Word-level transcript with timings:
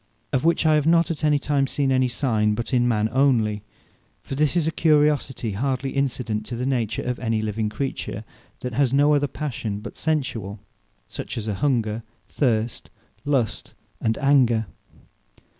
Of 0.33 0.43
which 0.43 0.65
I 0.65 0.73
have 0.73 0.87
not 0.87 1.11
at 1.11 1.23
any 1.23 1.37
time 1.37 1.67
seen 1.67 1.91
any 1.91 2.07
signe, 2.07 2.55
but 2.55 2.73
in 2.73 2.87
man 2.87 3.07
onely; 3.09 3.61
for 4.23 4.33
this 4.33 4.57
is 4.57 4.65
a 4.65 4.71
curiosity 4.71 5.51
hardly 5.51 5.91
incident 5.91 6.43
to 6.47 6.55
the 6.55 6.65
nature 6.65 7.03
of 7.03 7.19
any 7.19 7.39
living 7.39 7.69
creature 7.69 8.23
that 8.61 8.73
has 8.73 8.91
no 8.91 9.13
other 9.13 9.27
Passion 9.27 9.79
but 9.79 9.95
sensuall, 9.95 10.57
such 11.07 11.37
as 11.37 11.47
are 11.47 11.53
hunger, 11.53 12.01
thirst, 12.27 12.89
lust, 13.25 13.75
and 14.01 14.17
anger. 14.17 14.65